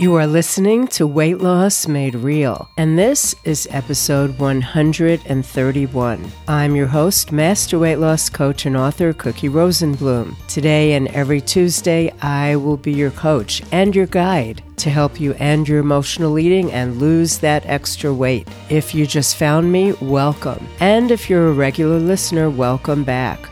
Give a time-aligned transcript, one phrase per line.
[0.00, 6.32] You are listening to Weight Loss Made Real, and this is episode 131.
[6.48, 10.36] I'm your host, Master Weight Loss Coach and author Cookie Rosenblum.
[10.46, 15.34] Today and every Tuesday, I will be your coach and your guide to help you
[15.34, 18.48] end your emotional eating and lose that extra weight.
[18.70, 20.66] If you just found me, welcome.
[20.80, 23.50] And if you're a regular listener, welcome back.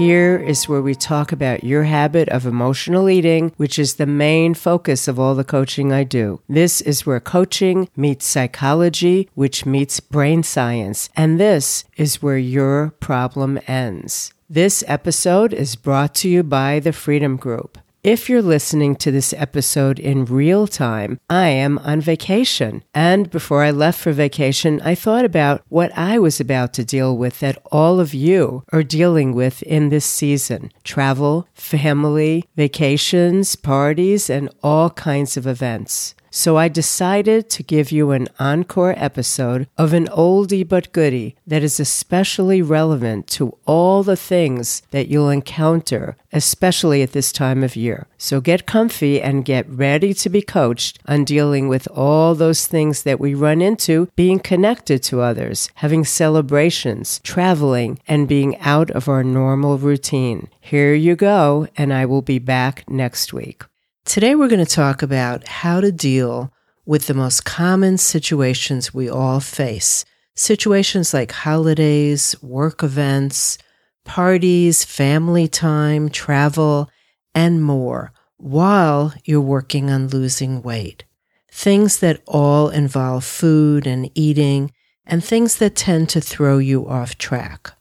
[0.00, 4.54] Here is where we talk about your habit of emotional eating, which is the main
[4.54, 6.40] focus of all the coaching I do.
[6.48, 11.10] This is where coaching meets psychology, which meets brain science.
[11.14, 14.32] And this is where your problem ends.
[14.48, 17.76] This episode is brought to you by the Freedom Group.
[18.02, 22.82] If you're listening to this episode in real time, I am on vacation.
[22.94, 27.14] And before I left for vacation, I thought about what I was about to deal
[27.14, 34.30] with that all of you are dealing with in this season travel, family, vacations, parties,
[34.30, 36.14] and all kinds of events.
[36.30, 41.64] So I decided to give you an encore episode of an oldie but goodie that
[41.64, 47.74] is especially relevant to all the things that you'll encounter, especially at this time of
[47.74, 48.06] year.
[48.16, 53.02] So get comfy and get ready to be coached on dealing with all those things
[53.02, 59.08] that we run into being connected to others, having celebrations, traveling, and being out of
[59.08, 60.48] our normal routine.
[60.60, 63.64] Here you go, and I will be back next week.
[64.10, 66.52] Today, we're going to talk about how to deal
[66.84, 70.04] with the most common situations we all face.
[70.34, 73.56] Situations like holidays, work events,
[74.04, 76.90] parties, family time, travel,
[77.36, 81.04] and more while you're working on losing weight.
[81.52, 84.72] Things that all involve food and eating,
[85.06, 87.74] and things that tend to throw you off track.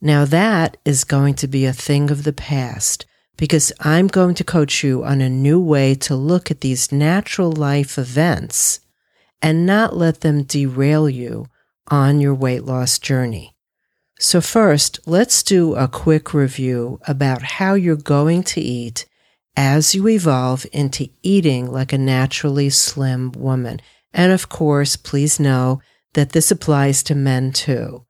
[0.00, 3.04] Now, that is going to be a thing of the past
[3.36, 7.50] because I'm going to coach you on a new way to look at these natural
[7.52, 8.80] life events
[9.40, 11.46] and not let them derail you
[11.88, 13.56] on your weight loss journey.
[14.18, 19.06] So, first, let's do a quick review about how you're going to eat
[19.56, 23.80] as you evolve into eating like a naturally slim woman.
[24.12, 25.80] And of course, please know
[26.14, 28.04] that this applies to men too.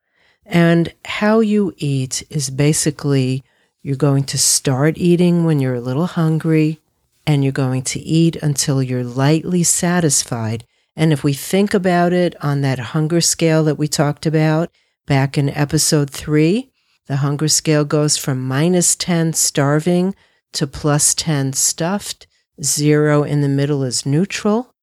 [0.45, 3.43] And how you eat is basically
[3.83, 6.79] you're going to start eating when you're a little hungry,
[7.27, 10.65] and you're going to eat until you're lightly satisfied.
[10.95, 14.71] And if we think about it on that hunger scale that we talked about
[15.05, 16.71] back in episode three,
[17.07, 20.15] the hunger scale goes from minus 10 starving
[20.53, 22.25] to plus 10 stuffed.
[22.63, 24.73] Zero in the middle is neutral.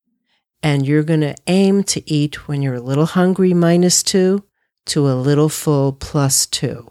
[0.63, 4.45] And you're going to aim to eat when you're a little hungry, minus two,
[4.87, 6.90] to a little full, plus two.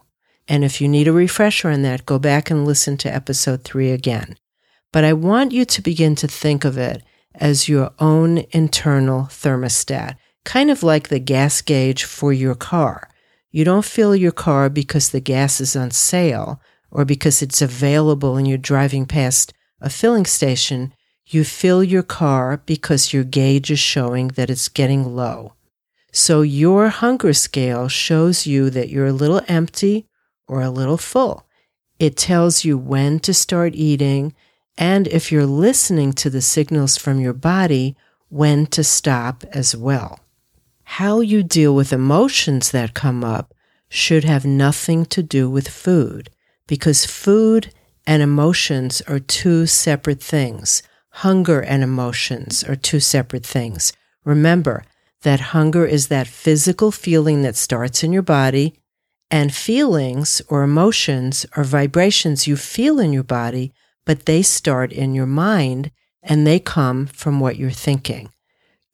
[0.50, 3.92] And if you need a refresher on that, go back and listen to episode three
[3.92, 4.36] again.
[4.92, 7.04] But I want you to begin to think of it
[7.36, 13.12] as your own internal thermostat, kind of like the gas gauge for your car.
[13.52, 16.60] You don't fill your car because the gas is on sale
[16.90, 20.96] or because it's available and you're driving past a filling station.
[21.28, 25.54] You fill your car because your gauge is showing that it's getting low.
[26.12, 30.09] So your hunger scale shows you that you're a little empty
[30.50, 31.46] or a little full.
[32.00, 34.34] It tells you when to start eating,
[34.78, 37.96] and if you're listening to the signals from your body,
[38.30, 40.20] when to stop as well.
[40.84, 43.54] How you deal with emotions that come up
[43.90, 46.30] should have nothing to do with food,
[46.68, 47.74] because food
[48.08, 50.82] and emotions are two separate things.
[51.10, 53.94] Hunger and emotions are two separate things.
[54.24, 54.84] Remember
[55.24, 58.80] that hunger is that physical feeling that starts in your body
[59.32, 63.74] and feelings or emotions or vibrations you feel in your body,
[64.06, 65.92] but they start in your mind
[66.24, 68.30] and they come from what you're thinking.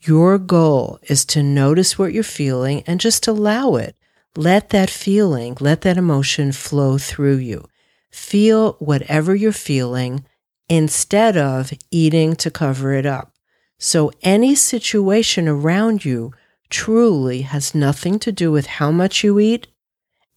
[0.01, 3.95] Your goal is to notice what you're feeling and just allow it.
[4.35, 7.65] Let that feeling, let that emotion flow through you.
[8.12, 10.25] Feel whatever you're feeling
[10.69, 13.33] instead of eating to cover it up.
[13.80, 16.33] So any situation around you
[16.69, 19.68] truly has nothing to do with how much you eat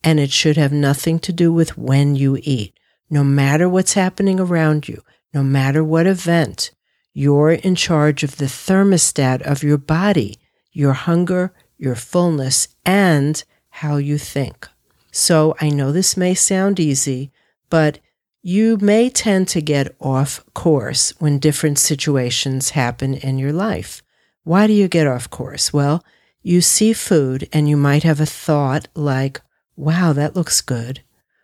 [0.02, 2.78] and it should have nothing to do with when you eat.
[3.10, 5.02] No matter what's happening around you,
[5.32, 6.70] no matter what event,
[7.12, 10.36] you're in charge of the thermostat of your body,
[10.72, 14.68] your hunger, your fullness, and how you think.
[15.10, 17.32] So I know this may sound easy,
[17.70, 17.98] but
[18.42, 24.02] you may tend to get off course when different situations happen in your life.
[24.44, 25.72] Why do you get off course?
[25.72, 26.04] Well,
[26.42, 29.40] you see food and you might have a thought like,
[29.78, 31.02] wow, that looks good.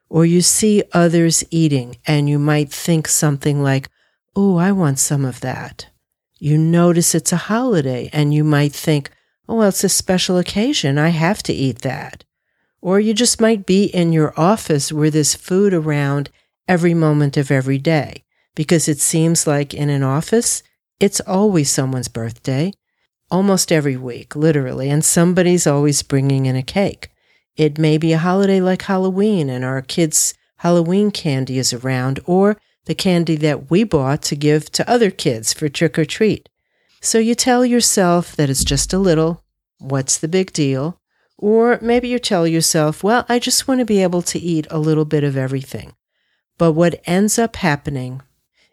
[0.08, 3.88] Or you see others eating and you might think something like,
[4.36, 5.86] Oh, I want some of that.
[6.40, 9.10] You notice it's a holiday and you might think,
[9.48, 10.98] oh, well, it's a special occasion.
[10.98, 12.24] I have to eat that.
[12.80, 16.30] Or you just might be in your office where there's food around
[16.66, 20.62] every moment of every day because it seems like in an office,
[21.00, 22.72] it's always someone's birthday,
[23.30, 27.10] almost every week, literally, and somebody's always bringing in a cake.
[27.56, 32.56] It may be a holiday like Halloween and our kids' Halloween candy is around, or
[32.86, 36.48] the candy that we bought to give to other kids for trick or treat.
[37.00, 39.44] So you tell yourself that it's just a little,
[39.78, 41.00] what's the big deal?
[41.36, 44.78] Or maybe you tell yourself, well, I just want to be able to eat a
[44.78, 45.94] little bit of everything.
[46.56, 48.22] But what ends up happening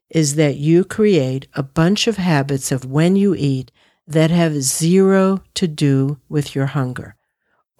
[0.09, 3.71] is that you create a bunch of habits of when you eat
[4.07, 7.15] that have zero to do with your hunger.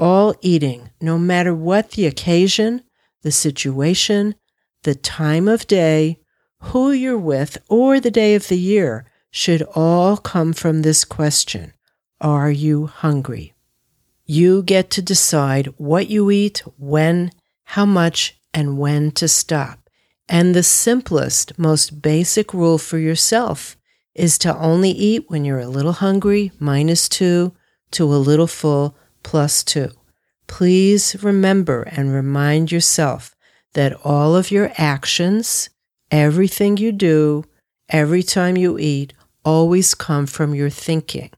[0.02, 2.82] All eating, no matter what the occasion,
[3.22, 4.34] the situation,
[4.82, 6.18] the time of day,
[6.60, 11.74] who you're with, or the day of the year, should all come from this question
[12.20, 13.54] Are you hungry?
[14.26, 17.30] You get to decide what you eat, when,
[17.66, 19.88] how much, and when to stop.
[20.28, 23.78] And the simplest, most basic rule for yourself
[24.16, 27.54] is to only eat when you're a little hungry, minus two,
[27.92, 29.92] to a little full, plus two.
[30.48, 33.36] Please remember and remind yourself
[33.74, 35.70] that all of your actions,
[36.10, 37.46] everything you do,
[37.90, 39.14] every time you eat,
[39.46, 41.30] always come from your thinking.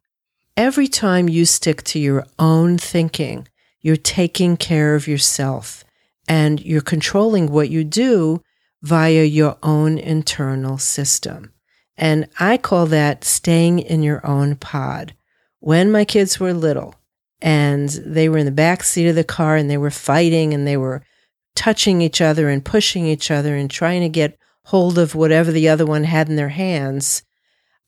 [0.58, 3.48] Every time you stick to your own thinking,
[3.82, 5.84] you're taking care of yourself
[6.28, 8.42] and you're controlling what you do
[8.82, 11.52] via your own internal system.
[11.98, 15.14] And I call that staying in your own pod.
[15.60, 16.96] When my kids were little
[17.44, 20.66] and they were in the back seat of the car and they were fighting and
[20.66, 21.04] they were
[21.56, 25.68] touching each other and pushing each other and trying to get hold of whatever the
[25.68, 27.22] other one had in their hands,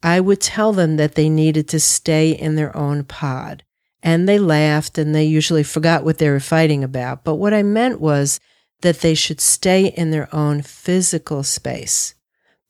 [0.03, 3.63] I would tell them that they needed to stay in their own pod.
[4.03, 7.23] And they laughed and they usually forgot what they were fighting about.
[7.23, 8.41] But what I meant was
[8.81, 12.13] that they should stay in their own physical space.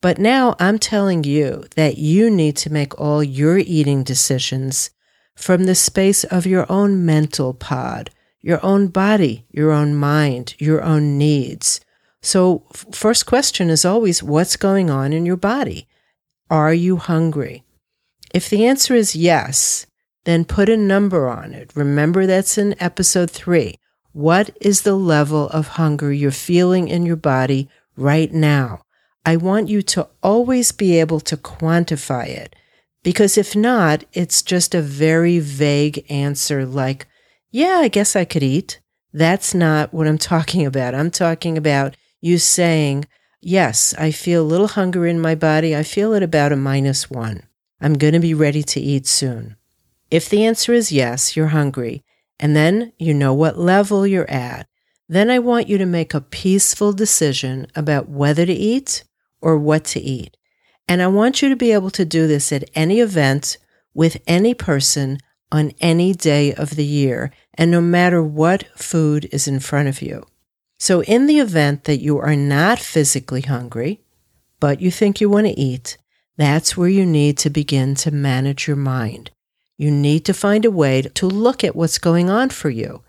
[0.04, 4.92] But now I'm telling you that you need to make all your eating decisions
[5.36, 8.10] from the space of your own mental pod,
[8.42, 11.82] your own body, your own mind, your own needs.
[12.22, 15.88] So, first question is always what's going on in your body?
[16.50, 17.64] Are you hungry?
[18.34, 19.86] If the answer is yes,
[20.26, 21.72] then put a number on it.
[21.76, 23.76] Remember that's in episode three.
[24.12, 28.82] What is the level of hunger you're feeling in your body right now?
[29.26, 32.56] I want you to always be able to quantify it.
[33.06, 37.06] Because if not, it's just a very vague answer like,
[37.52, 38.82] yeah, I guess I could eat.
[39.14, 40.96] That's not what I'm talking about.
[40.96, 43.06] I'm talking about you saying,
[43.42, 45.76] Yes, I feel a little hunger in my body.
[45.76, 47.44] I feel at about a minus one.
[47.80, 49.56] I'm going to be ready to eat soon.
[50.10, 52.04] If the answer is yes, you're hungry,
[52.40, 54.68] and then you know what level you're at,
[55.08, 59.04] then I want you to make a peaceful decision about whether to eat
[59.42, 60.36] or what to eat.
[60.88, 63.58] And I want you to be able to do this at any event
[63.94, 65.20] with any person
[65.52, 70.02] on any day of the year, and no matter what food is in front of
[70.02, 70.26] you.
[70.78, 74.02] So, in the event that you are not physically hungry,
[74.60, 75.98] but you think you want to eat,
[76.38, 79.32] that's where you need to begin to manage your mind.
[79.78, 83.04] You need to find a way to look at what's going on for you.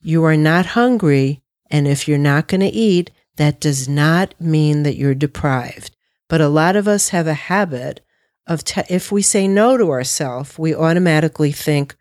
[0.00, 4.82] You are not hungry, and if you're not going to eat, that does not mean
[4.82, 5.94] that you're deprived.
[6.28, 8.00] But a lot of us have a habit
[8.46, 11.96] of, te- if we say no to ourselves, we automatically think,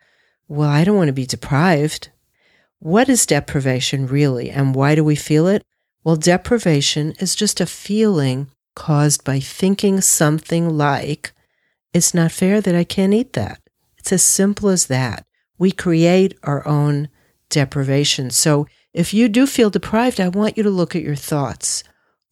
[0.48, 2.10] well, I don't want to be deprived.
[2.80, 5.64] What is deprivation really, and why do we feel it?
[6.04, 11.34] Well, deprivation is just a feeling caused by thinking something like,
[11.94, 13.60] it's not fair that I can't eat that.
[13.98, 15.26] It's as simple as that.
[15.58, 17.10] We create our own
[17.50, 18.30] deprivation.
[18.30, 21.84] So if you do feel deprived, I want you to look at your thoughts.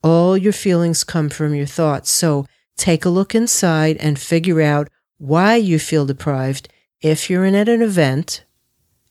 [0.06, 2.12] All your feelings come from your thoughts.
[2.12, 2.46] So
[2.78, 6.70] take a look inside and figure out why you feel deprived
[7.02, 8.46] if you're in at an event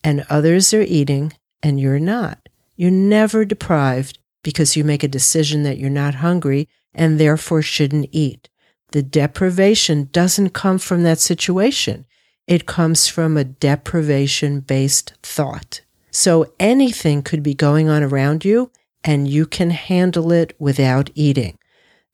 [0.04, 1.32] and others are eating
[1.64, 2.48] and you're not.
[2.76, 8.10] You're never deprived because you make a decision that you're not hungry and therefore shouldn't
[8.12, 8.48] eat.
[8.92, 12.06] The deprivation doesn't come from that situation.
[12.46, 15.80] It comes from a deprivation based thought.
[16.12, 18.70] So anything could be going on around you
[19.04, 21.58] and you can handle it without eating.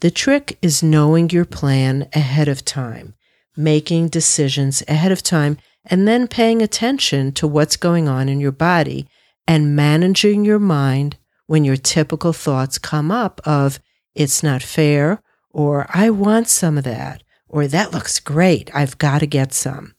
[0.00, 3.14] The trick is knowing your plan ahead of time,
[3.56, 8.52] making decisions ahead of time and then paying attention to what's going on in your
[8.52, 9.08] body
[9.46, 11.16] and managing your mind
[11.46, 13.78] when your typical thoughts come up of
[14.14, 18.70] it's not fair or I want some of that, or that looks great.
[18.74, 19.94] I've got to get some.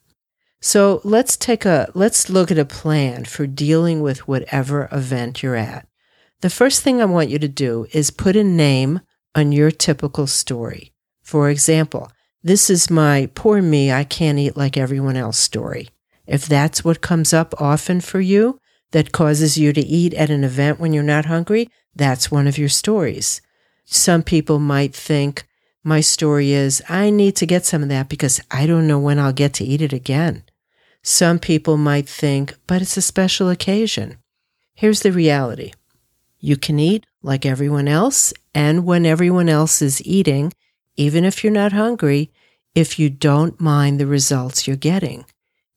[0.61, 5.55] So let's take a, let's look at a plan for dealing with whatever event you're
[5.55, 5.87] at.
[6.41, 9.01] The first thing I want you to do is put a name
[9.35, 10.91] on your typical story.
[11.21, 15.89] For example, this is my poor me, I can't eat like everyone else story.
[16.25, 20.43] If that's what comes up often for you, that causes you to eat at an
[20.43, 23.41] event when you're not hungry, that's one of your stories.
[23.85, 25.45] Some people might think
[25.83, 29.19] my story is, I need to get some of that because I don't know when
[29.19, 30.43] I'll get to eat it again.
[31.03, 34.17] Some people might think, but it's a special occasion.
[34.73, 35.73] Here's the reality.
[36.41, 40.51] You can eat like everyone else and when everyone else is eating,
[40.97, 42.31] even if you're not hungry,
[42.73, 45.25] if you don't mind the results you're getting.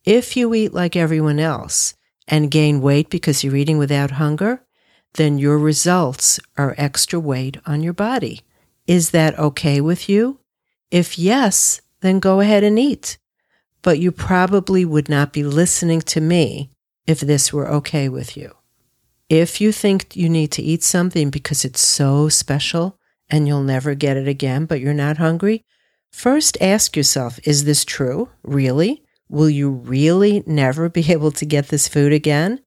[0.05, 1.95] If you eat like everyone else
[2.27, 4.63] and gain weight because you're eating without hunger,
[5.15, 8.41] then your results are extra weight on your body.
[8.87, 10.41] Is that okay with you?
[10.91, 13.19] If yes, then go ahead and eat.
[13.83, 16.71] But you probably would not be listening to me
[17.07, 18.55] if this were okay with you.
[19.29, 22.99] If you think you need to eat something because it's so special
[23.31, 25.65] and you'll never get it again, but you're not hungry,
[26.13, 28.29] first ask yourself, is this true?
[28.43, 29.03] Really?
[29.29, 32.61] Will you really never be able to get this food again?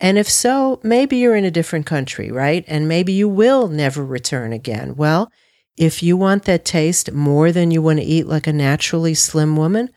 [0.00, 2.64] And if so, maybe you're in a different country, right?
[2.66, 4.96] And maybe you will never return again.
[4.96, 5.30] Well,
[5.76, 9.56] if you want that taste more than you want to eat like a naturally slim
[9.56, 9.90] woman,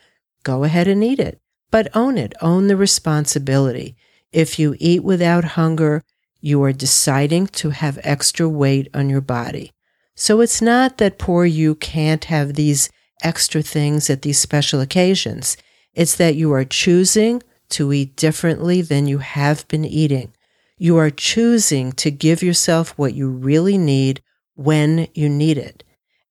[0.44, 1.40] go ahead and eat it.
[1.72, 3.96] But own it, own the responsibility.
[4.34, 6.04] If you eat without hunger,
[6.42, 9.72] you are deciding to have extra weight on your body.
[10.16, 12.90] So it's not that poor you can't have these
[13.24, 15.56] extra things at these special occasions.
[15.94, 20.34] It's that you are choosing to eat differently than you have been eating.
[20.78, 24.22] You are choosing to give yourself what you really need
[24.56, 25.84] when you need it.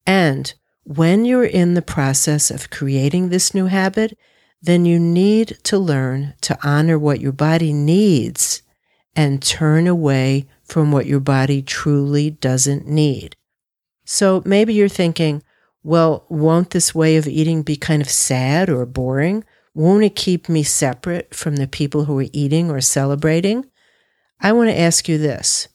[0.05, 4.17] And when you're in the process of creating this new habit,
[4.63, 8.61] then you need to learn to honor what your body needs
[9.13, 13.35] and turn away from what your body truly doesn't need.
[14.05, 15.43] So maybe you're thinking,
[15.83, 19.43] well, won't this way of eating be kind of sad or boring?
[19.75, 23.65] Won't it keep me separate from the people who are eating or celebrating?
[24.39, 25.67] I want to ask you this.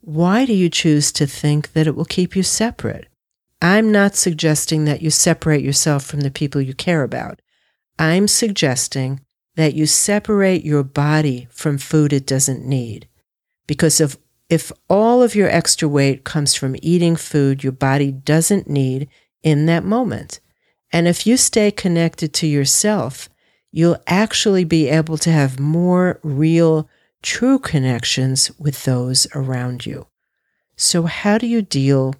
[0.00, 3.06] Why do you choose to think that it will keep you separate?
[3.62, 7.40] I'm not suggesting that you separate yourself from the people you care about.
[7.98, 9.20] I'm suggesting
[9.56, 13.08] that you separate your body from food it doesn't need.
[13.66, 14.16] Because if,
[14.48, 19.08] if all of your extra weight comes from eating food your body doesn't need
[19.42, 20.40] in that moment,
[20.92, 23.28] and if you stay connected to yourself,
[23.70, 26.88] you'll actually be able to have more real,
[27.22, 30.06] true connections with those around you.
[30.76, 32.14] So, how do you deal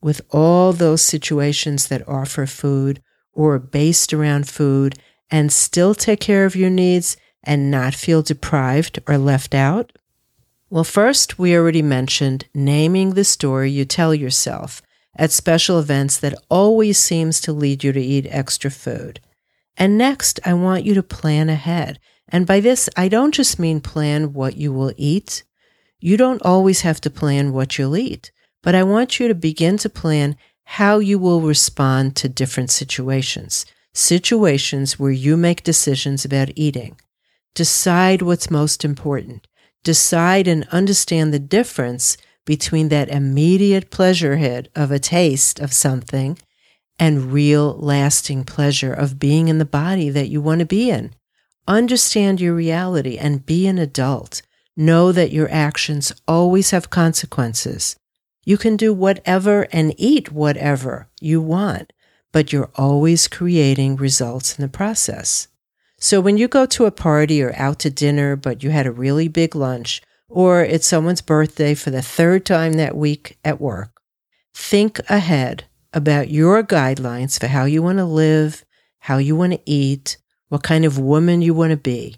[0.00, 4.98] with all those situations that offer food or are based around food
[5.30, 9.92] and still take care of your needs and not feel deprived or left out?
[10.68, 14.82] Well, first, we already mentioned naming the story you tell yourself
[15.16, 19.20] at special events that always seems to lead you to eat extra food.
[19.76, 21.98] And next, I want you to plan ahead.
[22.28, 25.42] And by this, I don't just mean plan what you will eat.
[25.98, 28.30] You don't always have to plan what you'll eat,
[28.62, 33.66] but I want you to begin to plan how you will respond to different situations
[33.92, 36.98] situations where you make decisions about eating.
[37.54, 39.46] Decide what's most important.
[39.82, 46.38] Decide and understand the difference between that immediate pleasure hit of a taste of something
[46.98, 51.14] and real lasting pleasure of being in the body that you want to be in.
[51.66, 54.42] Understand your reality and be an adult.
[54.76, 57.96] Know that your actions always have consequences.
[58.44, 61.92] You can do whatever and eat whatever you want
[62.32, 65.48] but you're always creating results in the process.
[65.98, 68.92] So when you go to a party or out to dinner, but you had a
[68.92, 74.00] really big lunch, or it's someone's birthday for the third time that week at work,
[74.54, 78.64] think ahead about your guidelines for how you want to live,
[79.00, 80.16] how you want to eat,
[80.48, 82.16] what kind of woman you want to be.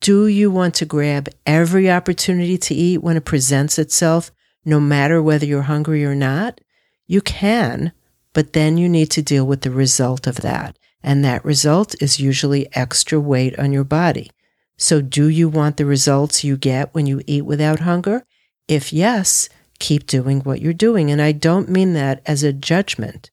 [0.00, 4.32] Do you want to grab every opportunity to eat when it presents itself,
[4.64, 6.60] no matter whether you're hungry or not?
[7.06, 7.92] You can,
[8.32, 10.78] but then you need to deal with the result of that.
[11.02, 14.30] And that result is usually extra weight on your body.
[14.76, 18.24] So, do you want the results you get when you eat without hunger?
[18.68, 19.48] If yes,
[19.78, 21.10] keep doing what you're doing.
[21.10, 23.30] And I don't mean that as a judgment,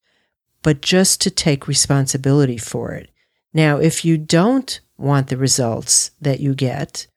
[0.64, 3.10] but just to take responsibility for it.
[3.54, 7.08] Now, if you don't want the results that you get,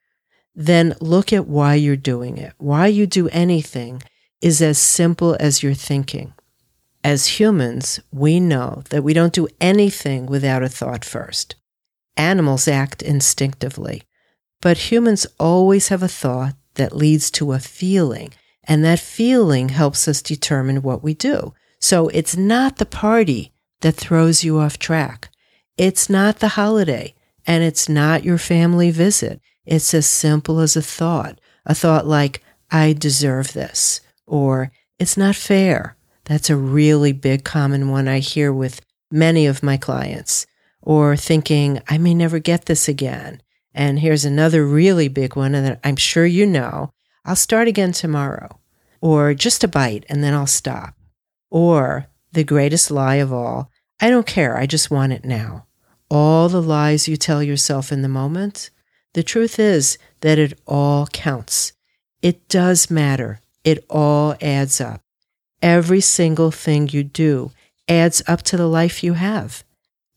[0.55, 2.53] then look at why you're doing it.
[2.59, 4.03] Why you do anything
[4.41, 6.35] is as simple as your thinking.
[7.05, 11.57] As humans, we know that we don't do anything without a thought first.
[12.17, 14.03] Animals act instinctively,
[14.61, 18.33] but humans always have a thought that leads to a feeling,
[18.65, 21.53] and that feeling helps us determine what we do.
[21.81, 25.29] So it's not the party that throws you off track.
[25.77, 29.41] It's not the holiday, and it's not your family visit.
[29.67, 31.41] It's as simple as a thought.
[31.67, 35.97] A thought like, I deserve this, or it's not fair.
[36.25, 40.47] That's a really big common one I hear with many of my clients.
[40.81, 43.41] Or thinking, I may never get this again.
[43.75, 46.91] And here's another really big one that I'm sure you know.
[47.25, 48.59] I'll start again tomorrow.
[49.01, 50.95] Or just a bite and then I'll stop.
[51.51, 55.67] Or the greatest lie of all, I don't care, I just want it now.
[56.11, 58.71] All the lies you tell yourself in the moment,
[59.15, 61.73] the truth is that it all counts.
[62.23, 63.41] It does matter.
[63.65, 65.02] It all adds up.
[65.63, 67.53] Every single thing you do
[67.89, 69.65] adds up to the life you have.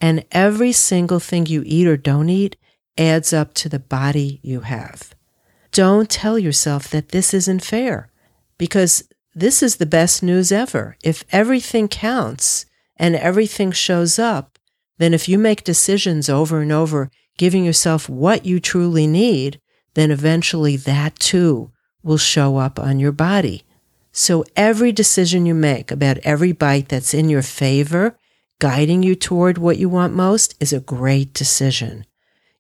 [0.02, 2.58] And every single thing you eat or don't eat
[2.98, 5.14] adds up to the body you have.
[5.72, 8.10] Don't tell yourself that this isn't fair
[8.58, 10.98] because this is the best news ever.
[11.04, 12.66] If everything counts
[12.98, 14.58] and everything shows up,
[14.98, 19.60] then if you make decisions over and over, giving yourself what you truly need,
[19.94, 21.72] then eventually that too
[22.02, 23.65] will show up on your body.
[24.18, 28.18] So every decision you make about every bite that's in your favor,
[28.60, 32.06] guiding you toward what you want most, is a great decision.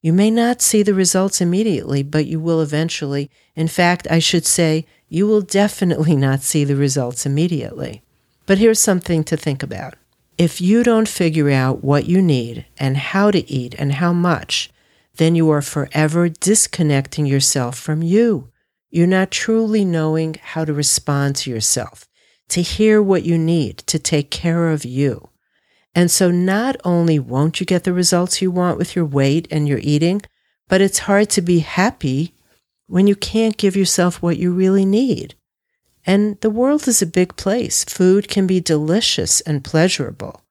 [0.01, 3.31] You may not see the results immediately, but you will eventually.
[3.55, 8.03] In fact, I should say, you will definitely not see the results immediately.
[8.45, 9.95] But here's something to think about.
[10.37, 14.69] If you don't figure out what you need and how to eat and how much,
[15.15, 18.49] then you are forever disconnecting yourself from you.
[18.89, 22.07] You're not truly knowing how to respond to yourself,
[22.49, 25.29] to hear what you need, to take care of you.
[25.93, 29.67] And so not only won't you get the results you want with your weight and
[29.67, 30.21] your eating,
[30.67, 32.33] but it's hard to be happy
[32.87, 35.35] when you can't give yourself what you really need.
[36.05, 37.83] And the world is a big place.
[37.83, 40.41] Food can be delicious and pleasurable,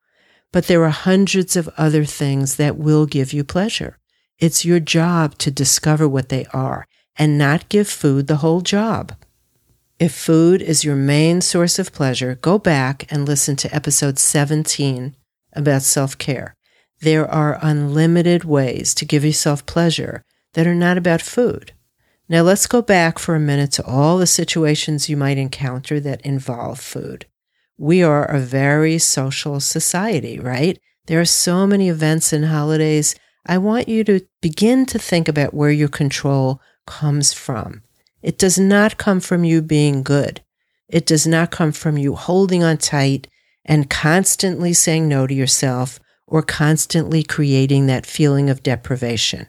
[0.51, 3.99] but there are hundreds of other things that will give you pleasure.
[4.38, 9.14] It's your job to discover what they are and not give food the whole job.
[9.98, 15.14] If food is your main source of pleasure, go back and listen to episode 17
[15.53, 16.57] about self care.
[17.00, 20.24] There are unlimited ways to give yourself pleasure
[20.55, 21.72] that are not about food.
[22.29, 26.22] Now let's go back for a minute to all the situations you might encounter that
[26.22, 27.27] involve food.
[27.77, 30.79] We are a very social society, right?
[31.07, 33.14] There are so many events and holidays.
[33.46, 37.83] I want you to begin to think about where your control comes from.
[38.23, 40.40] It does not come from you being good.
[40.88, 43.29] It does not come from you holding on tight
[43.64, 49.49] and constantly saying no to yourself or constantly creating that feeling of deprivation.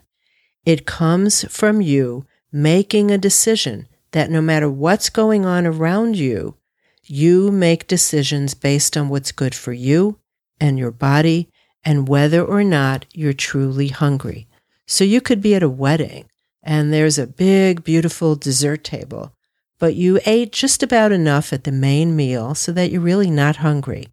[0.64, 6.56] It comes from you making a decision that no matter what's going on around you,
[7.04, 10.18] you make decisions based on what's good for you
[10.60, 11.48] and your body
[11.84, 14.48] and whether or not you're truly hungry.
[14.86, 16.28] So you could be at a wedding
[16.66, 19.32] and there's a big, beautiful dessert table,
[19.78, 23.56] but you ate just about enough at the main meal so that you're really not
[23.56, 24.08] hungry.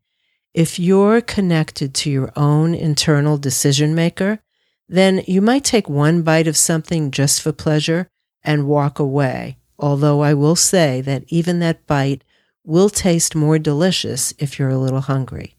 [0.54, 4.40] If you're connected to your own internal decision maker,
[4.88, 8.08] then you might take one bite of something just for pleasure
[8.44, 9.58] and walk away.
[9.80, 12.24] Although I will say that even that bite
[12.64, 15.56] will taste more delicious if you're a little hungry.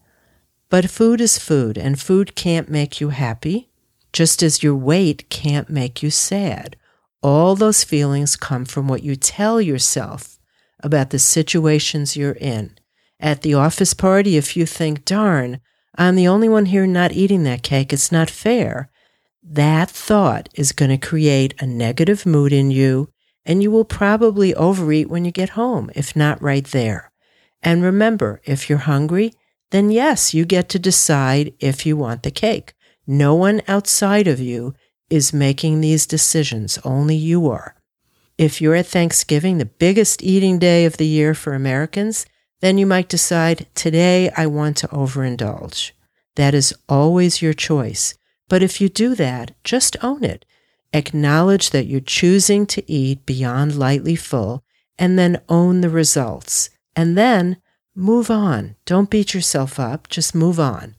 [0.69, 3.69] But food is food, and food can't make you happy,
[4.13, 6.77] just as your weight can't make you sad.
[7.25, 10.39] All those feelings come from what you tell yourself
[10.81, 12.77] about the situations you're in.
[13.19, 15.61] At the office party, if you think, darn,
[15.97, 18.91] I'm the only one here not eating that cake, it's not fair,
[19.43, 23.09] that thought is going to create a negative mood in you,
[23.47, 27.11] and you will probably overeat when you get home, if not right there.
[27.63, 29.33] And remember, if you're hungry,
[29.71, 32.75] then yes, you get to decide if you want the cake.
[33.07, 34.75] No one outside of you
[35.11, 37.77] is making these decisions, only you are.
[38.37, 42.27] If you're at Thanksgiving, the biggest eating day of the year for Americans,
[42.61, 45.93] then you might decide, today I want to overindulge.
[46.37, 48.15] That is always your choice.
[48.49, 50.45] But if you do that, just own it.
[50.93, 54.65] Acknowledge that you're choosing to eat beyond lightly full
[54.99, 56.71] and then own the results.
[56.97, 57.59] And then
[57.95, 58.77] move on.
[58.85, 60.95] Don't beat yourself up, just move on.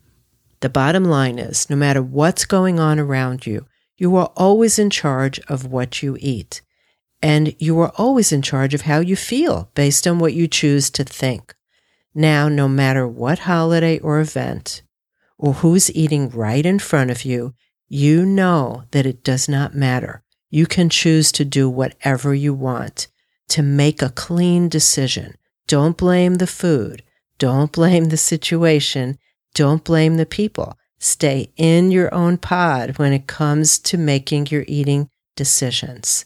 [0.61, 3.65] The bottom line is no matter what's going on around you,
[3.97, 6.61] you are always in charge of what you eat.
[7.21, 10.89] And you are always in charge of how you feel based on what you choose
[10.91, 11.55] to think.
[12.13, 14.83] Now, no matter what holiday or event,
[15.37, 17.53] or who's eating right in front of you,
[17.87, 20.23] you know that it does not matter.
[20.49, 23.07] You can choose to do whatever you want,
[23.49, 25.35] to make a clean decision.
[25.67, 27.03] Don't blame the food.
[27.37, 29.17] Don't blame the situation.
[29.53, 30.77] Don't blame the people.
[30.99, 36.25] Stay in your own pod when it comes to making your eating decisions.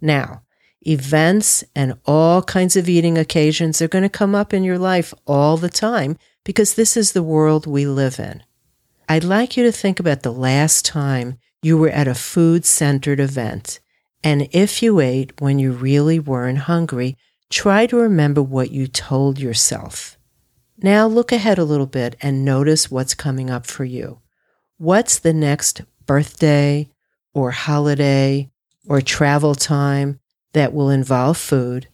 [0.00, 0.42] Now,
[0.86, 5.14] events and all kinds of eating occasions are going to come up in your life
[5.26, 8.42] all the time because this is the world we live in.
[9.08, 13.20] I'd like you to think about the last time you were at a food centered
[13.20, 13.80] event.
[14.22, 17.16] And if you ate when you really weren't hungry,
[17.50, 20.13] try to remember what you told yourself.
[20.84, 24.20] Now look ahead a little bit and notice what's coming up for you.
[24.76, 26.90] What's the next birthday
[27.32, 28.50] or holiday
[28.86, 30.20] or travel time
[30.52, 31.88] that will involve food?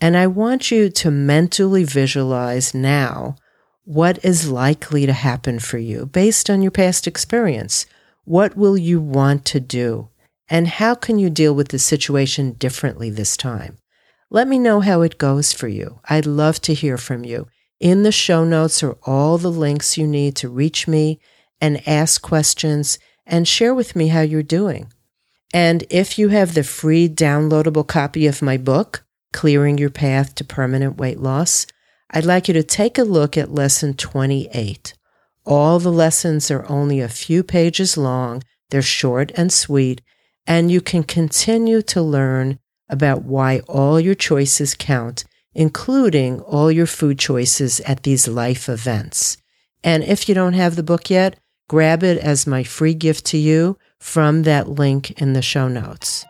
[0.00, 3.34] And I want you to mentally visualize now
[3.82, 7.84] what is likely to happen for you based on your past experience.
[8.26, 10.10] What will you want to do?
[10.48, 13.78] And how can you deal with the situation differently this time?
[14.30, 15.98] Let me know how it goes for you.
[16.08, 17.48] I'd love to hear from you.
[17.78, 21.20] In the show notes are all the links you need to reach me
[21.60, 24.92] and ask questions and share with me how you're doing.
[25.52, 30.44] And if you have the free downloadable copy of my book, Clearing Your Path to
[30.44, 31.66] Permanent Weight Loss,
[32.10, 34.94] I'd like you to take a look at lesson 28.
[35.44, 40.00] All the lessons are only a few pages long, they're short and sweet,
[40.46, 42.58] and you can continue to learn
[42.88, 45.24] about why all your choices count,
[45.56, 49.38] including all your food choices at these life events.
[49.82, 51.38] And if you don't have the book yet,
[51.68, 56.26] grab it as my free gift to you from that link in the show notes.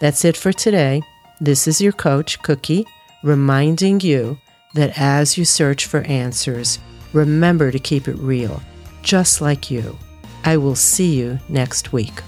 [0.00, 1.02] That's it for today.
[1.40, 2.84] This is your coach, Cookie,
[3.22, 4.38] reminding you
[4.74, 6.80] that as you search for answers,
[7.12, 8.60] remember to keep it real,
[9.02, 9.96] just like you.
[10.44, 12.22] I will see you next week.